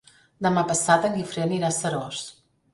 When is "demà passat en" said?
0.45-1.15